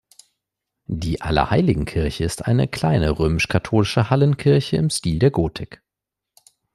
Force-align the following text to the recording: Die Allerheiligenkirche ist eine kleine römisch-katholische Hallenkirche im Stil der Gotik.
Die 0.89 1.21
Allerheiligenkirche 1.21 2.23
ist 2.23 2.47
eine 2.47 2.67
kleine 2.67 3.19
römisch-katholische 3.19 4.09
Hallenkirche 4.09 4.77
im 4.77 4.89
Stil 4.89 5.19
der 5.19 5.29
Gotik. 5.29 5.83